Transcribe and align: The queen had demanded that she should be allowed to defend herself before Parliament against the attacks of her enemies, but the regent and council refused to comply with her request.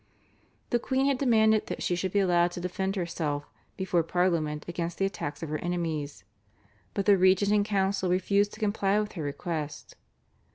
The 0.71 0.79
queen 0.79 1.05
had 1.05 1.19
demanded 1.19 1.67
that 1.67 1.83
she 1.83 1.95
should 1.95 2.11
be 2.11 2.17
allowed 2.17 2.49
to 2.53 2.59
defend 2.59 2.95
herself 2.95 3.45
before 3.77 4.01
Parliament 4.01 4.65
against 4.67 4.97
the 4.97 5.05
attacks 5.05 5.43
of 5.43 5.49
her 5.49 5.59
enemies, 5.59 6.23
but 6.95 7.05
the 7.05 7.19
regent 7.19 7.51
and 7.51 7.63
council 7.63 8.09
refused 8.09 8.51
to 8.55 8.59
comply 8.59 8.99
with 8.99 9.11
her 9.11 9.21
request. 9.21 9.93